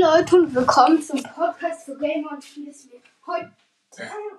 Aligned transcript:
Leute 0.00 0.36
und 0.36 0.54
willkommen 0.54 1.02
zum 1.02 1.22
Podcast 1.22 1.84
für 1.84 1.94
Gamer 1.98 2.30
und 2.30 2.42
Spieleswelt. 2.42 3.02
Heute 3.26 3.52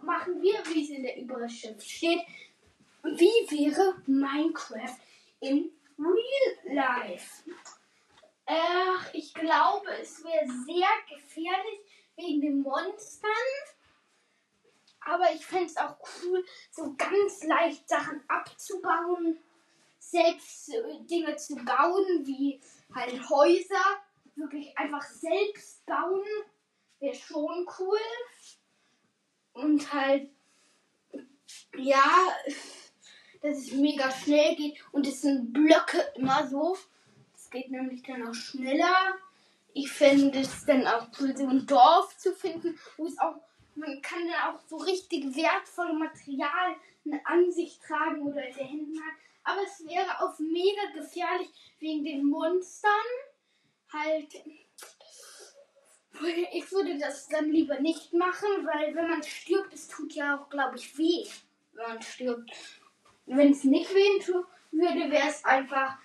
machen 0.02 0.42
wir, 0.42 0.56
wie 0.74 0.84
es 0.84 0.90
in 0.90 1.04
der 1.04 1.16
Überschrift 1.18 1.88
steht, 1.88 2.22
wie 3.03 3.45
wäre 3.48 3.93
Minecraft 4.08 4.97
in 5.39 5.71
Real 6.00 6.75
Life? 6.75 7.43
Äh, 8.47 8.55
ich 9.13 9.36
glaube, 9.36 9.91
es 10.02 10.23
wäre 10.23 10.48
sehr 10.66 10.89
gefährlich 11.08 11.80
wegen 12.16 12.41
den 12.41 12.62
Monstern. 12.64 13.30
Aber 15.02 15.32
ich 15.32 15.46
fände 15.46 15.68
es 15.68 15.78
auch 15.78 15.96
cool, 16.23 16.43
so 16.71 16.96
ganz 16.98 17.43
leicht 17.43 17.88
Sachen 17.88 18.20
abzubauen, 18.28 19.38
selbst 20.00 20.73
äh, 20.73 20.82
Dinge 21.02 21.36
zu 21.36 21.54
bauen, 21.54 22.25
wie 22.25 22.59
halt 22.96 23.30
Häuser 23.30 24.02
wirklich 24.42 24.78
einfach 24.78 25.04
selbst 25.04 25.86
bauen, 25.86 26.26
wäre 27.00 27.16
schon 27.16 27.68
cool. 27.80 28.00
Und 29.54 29.94
halt, 29.94 30.30
ja, 31.77 32.04
dass 33.41 33.58
es 33.58 33.72
mega 33.73 34.12
schnell 34.12 34.55
geht 34.55 34.84
und 34.91 35.08
es 35.08 35.22
sind 35.22 35.52
Blöcke 35.52 36.00
immer 36.16 36.48
so. 36.48 36.77
Es 37.36 37.50
geht 37.50 37.72
nämlich 37.72 38.04
dann 38.04 38.27
auch 38.27 38.34
schneller. 38.34 39.16
Ich 39.73 39.91
fände 39.91 40.40
es 40.40 40.66
dann 40.66 40.86
auch 40.86 41.08
cool, 41.20 41.36
so 41.36 41.48
ein 41.48 41.66
Dorf 41.66 42.17
zu 42.17 42.34
finden, 42.34 42.78
wo 42.98 43.05
es 43.05 43.17
auch, 43.17 43.36
man 43.76 44.02
kann 44.02 44.28
dann 44.28 44.55
auch 44.55 44.59
so 44.67 44.78
richtig 44.78 45.36
wertvolle 45.36 45.94
Materialien 45.94 46.76
an 47.23 47.52
sich 47.52 47.80
tragen 47.80 48.22
oder 48.22 48.45
in 48.48 48.55
den 48.55 48.67
Händen 48.67 49.00
haben. 49.00 49.17
Aber 49.44 49.62
es 49.64 49.86
wäre 49.88 50.22
auch 50.22 50.38
mega 50.39 50.92
gefährlich 50.94 51.50
wegen 51.80 52.03
den 52.03 52.26
Monstern 52.26 52.92
halt. 53.94 54.44
Ich 56.54 56.72
würde 56.72 56.98
das 57.00 57.27
dann 57.30 57.50
lieber 57.50 57.80
nicht 57.80 58.14
machen, 58.14 58.50
weil 58.66 58.94
wenn 58.94 59.09
man 59.09 59.23
stirbt, 59.23 59.73
es 59.73 59.88
tut 59.88 60.14
ja 60.14 60.38
auch, 60.38 60.50
glaube 60.50 60.78
ich, 60.78 60.97
weh, 60.97 61.25
wenn 61.73 61.88
man 61.88 62.02
stirbt. 62.02 62.52
Wenn 63.25 63.52
es 63.52 63.64
nicht 63.64 63.94
weh 63.94 64.19
tun 64.19 64.45
würde, 64.72 65.09
wäre 65.09 65.30
es 65.30 65.44
einfach, 65.45 65.97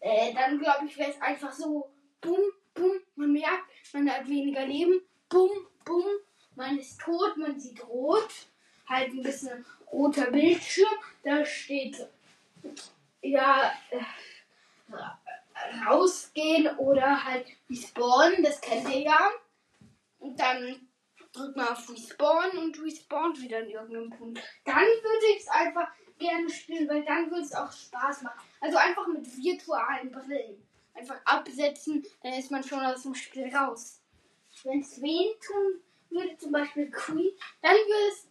äh, 0.00 0.32
dann 0.34 0.58
glaube 0.58 0.86
ich, 0.86 0.96
wäre 0.98 1.10
es 1.10 1.20
einfach 1.20 1.52
so, 1.52 1.90
bumm, 2.20 2.52
bumm, 2.74 3.00
man 3.16 3.32
merkt, 3.32 3.64
man 3.92 4.10
hat 4.10 4.28
weniger 4.28 4.66
Leben, 4.66 5.00
bumm, 5.28 5.50
bumm, 5.84 6.04
man 6.54 6.78
ist 6.78 7.00
tot, 7.00 7.36
man 7.36 7.58
sieht 7.58 7.86
rot, 7.88 8.28
halt 8.88 9.12
ein 9.12 9.22
bisschen 9.22 9.64
roter 9.90 10.30
Bildschirm, 10.30 10.94
da 11.22 11.44
steht, 11.44 12.06
ja, 13.22 13.72
äh, 13.90 14.02
rausgehen 15.86 16.76
oder 16.78 17.24
halt 17.24 17.46
respawnen, 17.70 18.42
das 18.42 18.60
kennt 18.60 18.88
ihr 18.88 19.02
ja. 19.02 19.30
Und 20.18 20.38
dann 20.40 20.88
drückt 21.32 21.56
man 21.56 21.68
auf 21.68 21.90
Respawn 21.90 22.58
und 22.58 22.82
respawnt 22.82 23.40
wieder 23.40 23.60
in 23.60 23.70
irgendeinem 23.70 24.10
Punkt. 24.10 24.40
Dann 24.64 24.76
würde 24.76 25.26
ich 25.34 25.42
es 25.42 25.48
einfach 25.48 25.88
gerne 26.18 26.48
spielen, 26.48 26.88
weil 26.88 27.04
dann 27.04 27.30
würde 27.30 27.42
es 27.42 27.54
auch 27.54 27.70
Spaß 27.70 28.22
machen. 28.22 28.40
Also 28.60 28.78
einfach 28.78 29.06
mit 29.06 29.26
virtualen 29.36 30.10
Brillen. 30.10 30.62
Einfach 30.94 31.20
absetzen, 31.26 32.06
dann 32.22 32.32
ist 32.32 32.50
man 32.50 32.64
schon 32.64 32.80
aus 32.80 33.02
dem 33.02 33.14
Spiel 33.14 33.54
raus. 33.54 34.00
Wenn 34.64 34.80
es 34.80 35.00
wen 35.02 35.34
tun 35.46 35.80
würde, 36.08 36.38
zum 36.38 36.52
Beispiel 36.52 36.90
Queen, 36.90 37.32
dann 37.60 37.74
würde 37.74 38.08
es 38.08 38.26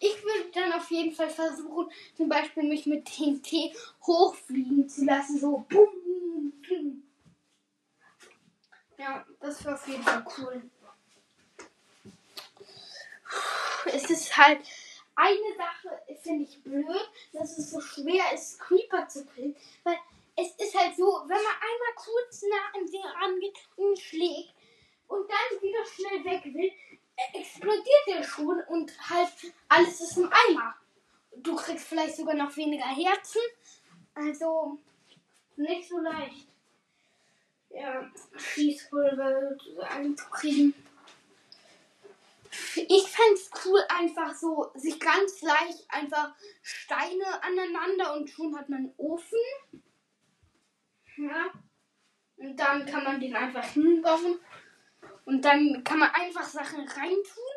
ich 0.00 0.22
würde 0.22 0.50
dann 0.54 0.72
auf 0.72 0.90
jeden 0.90 1.14
Fall 1.14 1.30
versuchen, 1.30 1.90
zum 2.16 2.28
Beispiel 2.28 2.64
mich 2.64 2.86
mit 2.86 3.04
TNT 3.04 3.74
hochfliegen 4.06 4.88
zu 4.88 5.04
lassen, 5.04 5.38
so 5.38 5.64
bum, 5.68 5.88
ja, 9.02 9.26
das 9.40 9.64
wäre 9.64 9.74
auf 9.74 9.88
jeden 9.88 10.02
Fall 10.02 10.24
cool. 10.38 10.62
Es 13.86 14.08
ist 14.08 14.36
halt 14.36 14.60
eine 15.16 15.56
Sache, 15.56 16.02
finde 16.22 16.44
ich 16.44 16.62
blöd, 16.62 17.10
dass 17.32 17.58
es 17.58 17.70
so 17.70 17.80
schwer 17.80 18.32
ist, 18.32 18.60
Creeper 18.60 19.08
zu 19.08 19.26
killen, 19.26 19.56
weil 19.82 19.98
es 20.36 20.54
ist 20.56 20.78
halt 20.78 20.96
so, 20.96 21.04
wenn 21.04 21.28
man 21.28 21.36
einmal 21.36 21.94
kurz 21.96 22.42
nah 22.42 22.78
an 22.78 22.86
den 22.86 23.04
rangeht 23.04 23.58
und 23.76 23.98
schlägt 23.98 24.54
und 25.08 25.28
dann 25.28 25.62
wieder 25.62 25.84
schnell 25.84 26.24
weg 26.24 26.54
will, 26.54 26.72
explodiert 27.62 28.06
der 28.08 28.22
schon 28.22 28.60
und 28.68 29.10
halt 29.10 29.30
alles 29.68 30.00
ist 30.00 30.16
im 30.16 30.30
Eimer. 30.48 30.74
Du 31.36 31.54
kriegst 31.56 31.86
vielleicht 31.86 32.16
sogar 32.16 32.34
noch 32.34 32.54
weniger 32.56 32.84
Herzen, 32.84 33.40
also 34.14 34.78
nicht 35.56 35.88
so 35.88 35.98
leicht 35.98 36.48
ja, 37.70 38.10
Schießpulver 38.36 39.56
einzukriegen. 39.88 40.74
Ich 42.74 43.08
fände 43.08 43.34
es 43.34 43.50
cool, 43.64 43.80
einfach 43.88 44.34
so, 44.34 44.70
sich 44.74 45.00
ganz 45.00 45.40
leicht 45.40 45.86
einfach 45.88 46.34
Steine 46.60 47.42
aneinander 47.42 48.14
und 48.14 48.28
schon 48.28 48.54
hat 48.58 48.68
man 48.68 48.80
einen 48.80 48.94
Ofen. 48.98 49.38
Ja. 51.16 51.46
Und 52.36 52.56
dann 52.56 52.84
kann 52.84 53.04
man 53.04 53.20
den 53.20 53.34
einfach 53.34 53.64
hinbauen. 53.64 54.38
Und 55.24 55.44
dann 55.44 55.82
kann 55.84 55.98
man 55.98 56.10
einfach 56.10 56.44
Sachen 56.44 56.80
reintun. 56.80 57.51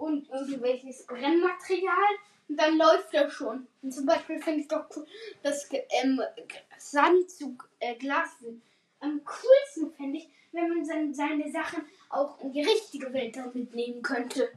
Und 0.00 0.28
irgendwelches 0.30 1.06
Brennmaterial. 1.06 2.14
Und 2.48 2.56
dann 2.60 2.76
läuft 2.78 3.14
er 3.14 3.30
schon. 3.30 3.66
Und 3.82 3.92
zum 3.92 4.06
Beispiel 4.06 4.42
finde 4.42 4.60
ich 4.60 4.68
doch 4.68 4.84
cool, 4.96 5.06
dass 5.42 5.68
ähm, 6.02 6.20
Sand 6.78 7.30
zu 7.30 7.56
äh, 7.78 7.94
Glas 7.94 8.30
wird 8.40 8.60
am 9.00 9.22
coolsten 9.24 9.94
fände 9.94 10.18
ich, 10.18 10.28
wenn 10.52 10.68
man 10.68 10.84
seine, 10.84 11.14
seine 11.14 11.50
Sachen 11.50 11.84
auch 12.08 12.38
in 12.40 12.52
die 12.52 12.62
richtige 12.62 13.12
Welt 13.12 13.36
dann 13.36 13.50
mitnehmen 13.54 14.02
könnte. 14.02 14.50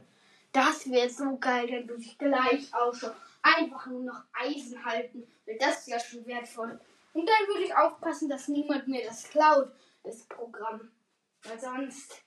Das 0.52 0.88
wäre 0.90 1.10
so 1.10 1.36
geil, 1.38 1.66
dann 1.66 1.88
würde 1.88 2.02
ich 2.02 2.16
gleich 2.18 2.72
auch 2.72 2.94
schon 2.94 3.10
einfach 3.42 3.86
nur 3.86 4.04
noch 4.04 4.22
Eisen 4.32 4.84
halten, 4.84 5.26
weil 5.46 5.58
das 5.58 5.80
ist 5.80 5.88
ja 5.88 5.98
schon 5.98 6.26
wertvoll. 6.26 6.78
Und 7.12 7.28
dann 7.28 7.48
würde 7.48 7.64
ich 7.64 7.76
aufpassen, 7.76 8.28
dass 8.28 8.48
niemand 8.48 8.86
mir 8.86 9.04
das 9.04 9.24
klaut, 9.24 9.68
das 10.02 10.22
Programm. 10.24 10.90
Weil 11.42 11.60
sonst 11.60 12.23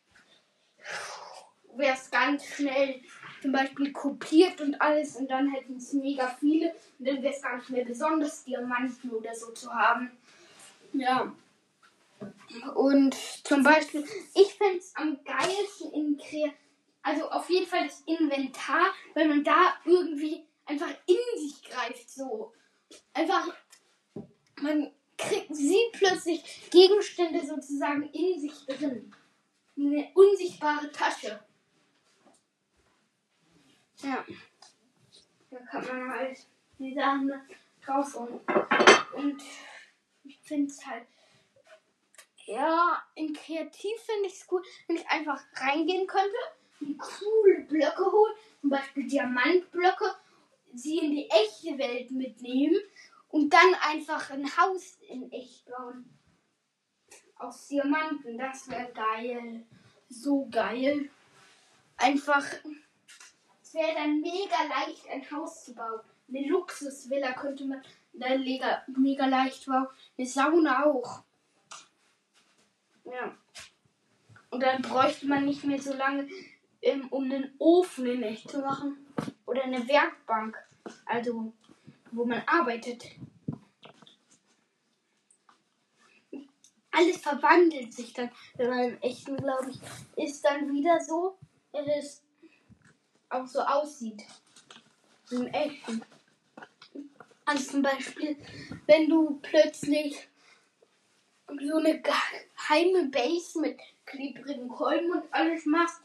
wäre 1.78 1.94
es 1.94 2.10
ganz 2.12 2.46
schnell 2.46 3.02
zum 3.42 3.52
Beispiel 3.52 3.92
kopiert 3.92 4.62
und 4.62 4.82
alles 4.82 5.16
und 5.16 5.30
dann 5.30 5.50
hätten 5.52 5.78
es 5.78 5.94
mega 5.94 6.28
viele 6.40 6.74
und 7.00 7.08
dann 7.08 7.22
wäre 7.22 7.34
es 7.34 7.42
gar 7.42 7.58
nicht 7.58 7.70
mehr 7.70 7.86
besonders, 7.86 8.44
Diamanten 8.44 9.12
oder 9.12 9.34
so 9.36 9.52
zu 9.52 9.74
haben. 9.74 10.12
Ja. 10.94 11.34
Und 12.76 13.16
zum 13.44 13.62
Beispiel, 13.62 14.04
ich 14.34 14.54
fände 14.54 14.78
es 14.80 14.96
am 14.96 15.20
geilsten 15.24 15.92
in 15.92 16.18
Kre 16.18 16.54
also 17.08 17.30
auf 17.30 17.50
jeden 17.50 17.68
Fall 17.68 17.86
das 17.86 18.02
Inventar, 18.02 18.94
weil 19.14 19.30
man 19.30 19.42
da 19.42 19.76
irgendwie 19.86 20.44
einfach 20.66 20.94
in 21.06 21.40
sich 21.40 21.64
greift, 21.64 22.10
so. 22.10 22.52
Einfach, 23.14 23.48
man 24.62 24.92
kriegt, 25.18 25.56
sieht 25.56 25.94
plötzlich 25.94 26.70
Gegenstände 26.70 27.46
sozusagen 27.46 28.10
in 28.12 28.42
sich 28.42 28.66
drin. 28.66 29.16
Eine 29.78 30.10
unsichtbare 30.16 30.92
Tasche. 30.92 31.40
Ja. 34.04 34.26
Da 35.50 35.60
kann 35.60 35.88
man 35.88 36.12
halt 36.12 36.38
die 36.78 36.94
Sachen 36.94 37.32
drauf 37.84 38.16
und, 38.16 38.42
und 39.14 39.44
ich 40.24 40.40
finde 40.42 40.68
es 40.68 40.86
halt 40.86 41.08
ja, 42.48 43.04
in 43.16 43.34
Kreativ 43.34 44.00
finde 44.06 44.28
ich 44.28 44.34
es 44.34 44.48
cool, 44.50 44.64
wenn 44.88 44.96
ich 44.96 45.08
einfach 45.10 45.42
reingehen 45.56 46.08
könnte, 46.08 46.38
und 46.80 46.98
coole 46.98 47.62
Blöcke 47.68 48.06
holen, 48.06 48.34
zum 48.62 48.70
Beispiel 48.70 49.08
Diamantblöcke, 49.08 50.16
sie 50.74 51.00
in 51.00 51.12
die 51.12 51.30
echte 51.30 51.78
Welt 51.78 52.12
mitnehmen 52.12 52.78
und 53.30 53.52
dann 53.52 53.76
einfach 53.82 54.30
ein 54.30 54.46
Haus 54.58 54.98
in 55.10 55.32
echt 55.32 55.66
bauen. 55.66 56.10
Aus 57.36 57.68
Diamanten, 57.68 58.38
das 58.38 58.70
wäre 58.70 58.92
geil. 58.94 59.66
So 60.10 60.48
geil. 60.50 61.10
Einfach, 61.98 62.46
wäre 63.78 63.94
dann 63.94 64.20
mega 64.22 64.64
leicht, 64.70 65.08
ein 65.10 65.30
Haus 65.32 65.66
zu 65.66 65.76
bauen. 65.76 66.02
Eine 66.28 66.48
Luxusvilla 66.48 67.34
könnte 67.34 67.66
man 67.66 67.82
dann 68.14 68.42
mega, 68.42 68.84
mega 68.88 69.26
leicht 69.28 69.66
bauen. 69.68 69.88
Eine 70.18 70.28
Sauna 70.28 70.86
auch. 70.86 71.24
Ja. 73.06 73.36
Und 74.50 74.62
dann 74.62 74.82
bräuchte 74.82 75.28
man 75.28 75.46
nicht 75.46 75.64
mehr 75.64 75.82
so 75.82 75.94
lange, 75.94 76.28
ähm, 76.82 77.08
um 77.10 77.26
einen 77.26 77.54
Ofen 77.60 78.06
in 78.08 78.24
echt 78.24 78.50
zu 78.50 78.60
machen. 78.60 79.06
Oder 79.46 79.64
eine 79.64 79.88
Werkbank. 79.88 80.58
Also, 81.06 81.54
wo 82.12 82.26
man 82.26 82.42
arbeitet. 82.46 83.06
Alles 86.92 87.18
verwandelt 87.18 87.94
sich 87.94 88.12
dann, 88.14 88.32
wenn 88.56 88.70
man 88.70 88.80
im 88.90 89.02
echten, 89.02 89.38
glaube 89.38 89.70
ich, 89.70 89.80
ist 90.26 90.44
dann 90.44 90.74
wieder 90.74 91.00
so, 91.00 91.38
es 91.72 92.24
auch 93.30 93.48
so 93.48 93.60
aussieht. 93.62 94.24
Im 95.32 95.48
echten. 95.48 96.02
Also 97.46 97.72
zum 97.72 97.82
Beispiel, 97.82 98.38
wenn 98.86 99.10
du 99.10 99.40
plötzlich 99.42 100.28
so 101.48 101.78
eine 101.78 102.02
geheime 102.02 103.10
Base 103.10 103.60
mit 103.60 103.80
klebrigen 104.06 104.68
Kolben 104.68 105.12
und 105.12 105.24
alles 105.32 105.66
machst, 105.66 106.02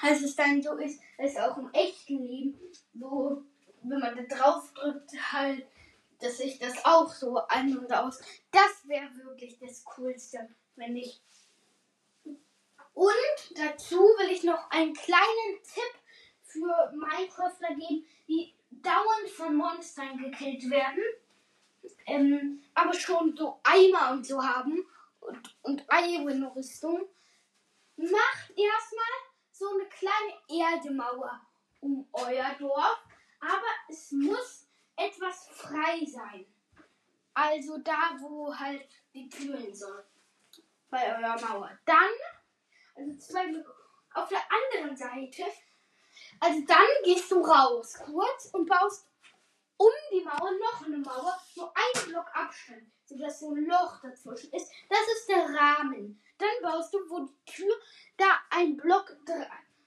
als 0.00 0.22
es 0.22 0.36
dann 0.36 0.62
so 0.62 0.74
ist, 0.76 1.00
als 1.18 1.36
auch 1.36 1.56
im 1.58 1.70
echten 1.72 2.24
Leben, 2.24 2.58
wo, 2.94 3.42
wenn 3.82 3.98
man 3.98 4.16
da 4.16 4.36
drauf 4.36 4.72
drückt, 4.74 5.12
halt, 5.32 5.66
dass 6.20 6.38
sich 6.38 6.58
das 6.58 6.84
auch 6.84 7.12
so 7.12 7.38
an 7.38 7.76
und 7.76 7.92
aus. 7.92 8.20
Das 8.50 8.86
wäre 8.86 9.10
wirklich 9.24 9.58
das 9.58 9.84
Coolste, 9.84 10.48
wenn 10.76 10.96
ich. 10.96 11.20
Und 12.94 13.56
dazu 13.56 14.08
will 14.22 14.30
ich 14.30 14.44
noch 14.44 14.70
einen 14.70 14.94
kleinen 14.94 15.62
Tipp 15.62 15.94
für 16.42 16.92
Minecrafter 16.92 17.68
geben, 17.74 18.06
die 18.28 18.54
dauernd 18.70 19.28
von 19.34 19.56
Monstern 19.56 20.18
gekillt 20.18 20.68
werden, 20.70 21.02
ähm, 22.06 22.62
aber 22.74 22.94
schon 22.94 23.36
so 23.36 23.60
Eimer 23.64 24.12
und 24.12 24.26
so 24.26 24.42
haben 24.42 24.86
und, 25.20 25.56
und 25.62 25.84
Iron-Rüstung. 25.90 27.08
Macht 27.96 28.50
erstmal 28.50 29.14
so 29.50 29.68
eine 29.70 29.86
kleine 29.88 30.72
Erdemauer 30.74 31.40
um 31.80 32.08
euer 32.12 32.54
Dorf, 32.58 33.04
aber 33.40 33.72
es 33.88 34.12
muss 34.12 34.68
etwas 34.96 35.48
frei 35.48 36.04
sein. 36.06 36.46
Also 37.34 37.78
da, 37.78 38.16
wo 38.20 38.54
halt 38.54 38.86
die 39.14 39.28
Tür 39.28 39.56
hin 39.56 39.74
soll. 39.74 40.04
Bei 40.90 41.16
eurer 41.16 41.40
Mauer. 41.40 41.70
Dann, 41.86 42.10
also 42.94 43.16
zwei 43.16 43.46
anderen 44.92 44.96
Seite, 44.96 45.44
also 46.40 46.60
dann 46.66 46.86
gehst 47.04 47.30
du 47.30 47.40
raus 47.40 47.94
kurz 48.04 48.50
und 48.52 48.68
baust 48.68 49.06
um 49.76 49.90
die 50.12 50.20
Mauer 50.20 50.52
noch 50.52 50.86
eine 50.86 50.98
Mauer, 50.98 51.36
nur 51.56 51.72
ein 51.74 52.08
Block 52.08 52.26
Abstand, 52.34 52.86
sodass 53.04 53.40
so 53.40 53.50
ein 53.50 53.64
Loch 53.64 54.00
dazwischen 54.02 54.52
ist. 54.52 54.70
Das 54.88 55.00
ist 55.16 55.28
der 55.28 55.44
Rahmen. 55.44 56.22
Dann 56.38 56.50
baust 56.62 56.94
du, 56.94 56.98
wo 57.08 57.20
die 57.20 57.52
Tür, 57.52 57.74
da 58.16 58.40
ein 58.50 58.76
Block 58.76 59.16
dran 59.24 59.46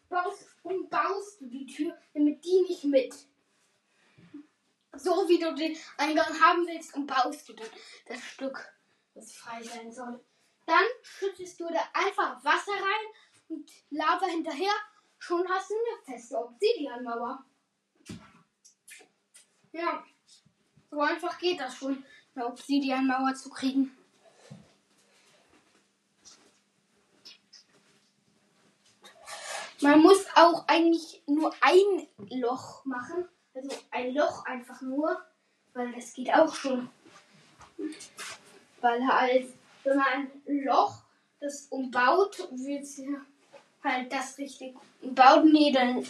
baust 0.10 0.48
und 0.63 0.90
baust 0.90 1.42
du 1.42 1.48
die 1.48 1.66
Tür, 1.66 1.98
damit 2.13 2.44
die 2.44 2.62
nicht 2.62 2.84
mit. 2.86 3.13
So 4.98 5.28
wie 5.28 5.40
du 5.40 5.54
den 5.56 5.78
Eingang 5.98 6.40
haben 6.42 6.66
willst 6.68 6.94
und 6.96 7.06
baust 7.06 7.48
du 7.50 7.54
dann 7.54 7.69
das 8.08 8.22
Stück, 8.22 8.74
das 9.13 9.34
frei 9.34 9.62
sein 9.62 9.92
soll. 9.92 10.24
Dann 10.66 10.86
schüttest 11.04 11.60
du 11.60 11.68
da 11.68 11.81
einfach 11.94 12.44
Wasser 12.44 12.74
rein 12.74 13.06
und 13.50 13.72
Lava 13.90 14.25
hinterher. 14.25 14.74
Schon 15.25 15.44
hast 15.50 15.72
du 15.72 15.74
eine 15.74 16.04
feste 16.06 16.38
Obsidianmauer. 16.38 17.44
Ja, 19.72 20.04
so 20.92 21.01
einfach 21.01 21.39
geht 21.39 21.60
das 21.60 21.75
schon, 21.75 22.06
eine 22.36 22.45
Obsidianmauer 22.45 23.33
zu 23.33 23.50
kriegen. 23.50 23.98
Man 29.81 30.00
muss 30.01 30.27
auch 30.36 30.68
eigentlich 30.68 31.24
nur 31.25 31.51
ein 31.60 32.07
Loch 32.30 32.86
machen. 32.86 33.27
Also 33.56 33.75
ein 33.89 34.13
Loch 34.13 34.45
einfach 34.45 34.80
nur, 34.81 35.19
weil 35.74 35.92
das 35.94 36.13
geht 36.13 36.31
auch 36.31 36.54
schon. 36.54 36.88
Weil 38.80 39.07
halt, 39.07 39.51
wenn 39.86 39.98
man 39.98 40.07
ein 40.48 40.63
Loch 40.66 41.01
das 41.39 41.66
umbaut, 41.72 42.48
wird 42.51 42.86
halt 43.86 44.12
das 44.12 44.38
richtig 44.38 44.76
umbaut. 45.02 45.46
Nee, 45.46 45.72
dann, 45.72 46.06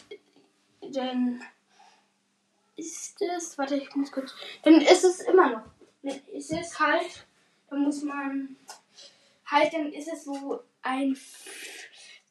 ist 2.76 3.22
es, 3.22 3.58
warte, 3.58 3.76
ich 3.76 3.94
muss 3.96 4.12
kurz, 4.12 4.34
dann 4.64 4.82
ist 4.82 5.04
es 5.04 5.22
immer 5.22 5.50
noch. 5.50 5.64
Dann 6.04 6.22
ist 6.34 6.52
es 6.52 6.80
halt, 6.80 7.26
dann 7.70 7.82
muss 7.82 8.02
man, 8.04 8.56
halt, 9.46 9.74
dann 9.74 9.92
ist 9.92 10.08
es 10.08 10.26
so 10.26 10.64
ein 10.82 11.18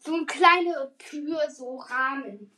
so 0.05 0.15
eine 0.15 0.27
kleine 0.27 0.93
Tür, 0.99 1.51
so 1.51 1.77
Rahmen. 1.77 2.51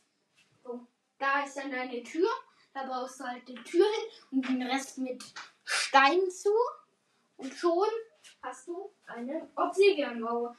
So, 0.65 0.87
da 1.19 1.45
ist 1.45 1.57
dann 1.57 1.73
eine 1.73 2.03
Tür, 2.03 2.29
da 2.75 2.85
baust 2.85 3.21
du 3.21 3.25
halt 3.25 3.49
die 3.49 3.55
Tür 3.55 3.87
hin 3.87 4.11
und 4.33 4.49
den 4.49 4.63
Rest 4.63 4.99
mit 4.99 5.25
Stein 5.65 6.29
zu. 6.31 6.51
Und 7.37 7.55
schon 7.55 7.89
hast 8.43 8.67
du 8.67 8.91
eine 9.07 9.49
Obsidianmauer. 9.55 10.57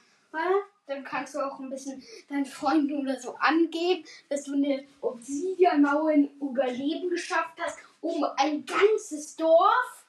Dann 0.88 1.04
kannst 1.04 1.34
du 1.34 1.40
auch 1.40 1.60
ein 1.60 1.68
bisschen 1.68 2.02
deinen 2.28 2.46
Freunden 2.46 3.00
oder 3.02 3.20
so 3.20 3.36
angeben, 3.36 4.04
dass 4.30 4.44
du 4.44 4.54
eine 4.54 4.86
Obsidianmauer 5.02 6.12
in 6.12 6.30
Überleben 6.40 7.10
geschafft 7.10 7.58
hast, 7.60 7.78
um 8.00 8.24
ein 8.36 8.64
ganzes 8.64 9.36
Dorf. 9.36 10.06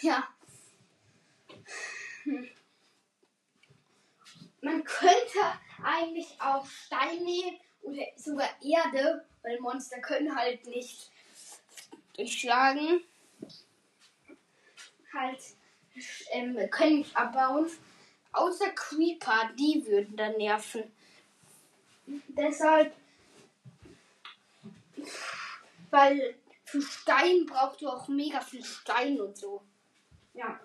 Ja. 0.00 0.26
Hm. 2.22 2.48
Man 4.62 4.82
könnte 4.84 5.40
eigentlich 5.84 6.40
auch 6.40 6.66
Steine 6.66 7.58
oder 7.82 8.02
sogar 8.16 8.48
Erde, 8.62 9.24
weil 9.42 9.60
Monster 9.60 10.00
können 10.00 10.34
halt 10.34 10.66
nicht 10.66 11.10
durchschlagen. 12.16 13.04
Halt 15.12 15.40
ähm, 16.32 16.58
können 16.70 17.04
abbauen. 17.14 17.70
Außer 18.36 18.68
Creeper, 18.72 19.50
die 19.58 19.82
würden 19.86 20.14
dann 20.14 20.36
nerven. 20.36 20.92
Deshalb, 22.06 22.94
weil 25.90 26.36
für 26.64 26.82
Stein 26.82 27.46
braucht 27.46 27.80
du 27.80 27.88
auch 27.88 28.08
mega 28.08 28.40
viel 28.42 28.62
Stein 28.62 29.18
und 29.18 29.38
so. 29.38 29.62
Ja, 30.34 30.60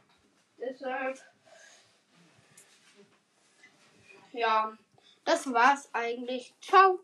deshalb. 0.58 1.18
Ja. 4.34 4.78
Das 5.24 5.52
war's 5.54 5.90
eigentlich. 5.94 6.54
Ciao. 6.62 7.00